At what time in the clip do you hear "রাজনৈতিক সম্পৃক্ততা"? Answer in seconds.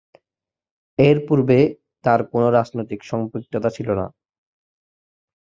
2.57-3.69